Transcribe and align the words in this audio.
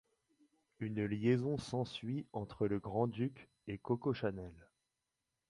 Une 0.79 1.05
liaison 1.05 1.59
s'ensuit 1.59 2.25
entre 2.33 2.65
le 2.67 2.79
grand-duc 2.79 3.51
et 3.67 3.77
Coco 3.77 4.15
Chanel. 4.15 4.51